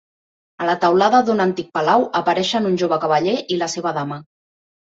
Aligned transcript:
A 0.63 0.69
la 0.69 0.73
teulada 0.85 1.19
d'un 1.27 1.43
antic 1.45 1.69
palau 1.75 2.07
apareixen 2.21 2.71
un 2.73 2.81
jove 2.85 2.99
cavaller 3.07 3.39
i 3.57 3.61
la 3.63 3.71
seva 3.77 3.95
dama. 4.03 4.21